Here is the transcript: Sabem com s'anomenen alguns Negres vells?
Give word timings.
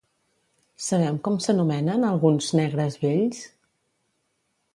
Sabem 0.85 1.19
com 1.27 1.37
s'anomenen 1.47 2.07
alguns 2.09 2.49
Negres 2.61 2.99
vells? 3.05 3.45